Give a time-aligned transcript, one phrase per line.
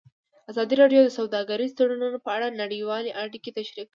[0.51, 3.89] ازادي راډیو د سوداګریز تړونونه په اړه نړیوالې اړیکې تشریح کړي.